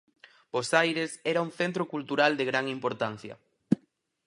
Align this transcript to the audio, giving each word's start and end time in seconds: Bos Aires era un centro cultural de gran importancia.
Bos 0.53 0.69
Aires 0.83 1.11
era 1.31 1.43
un 1.47 1.51
centro 1.59 1.83
cultural 1.93 2.31
de 2.35 2.47
gran 2.49 2.65
importancia. 2.75 3.35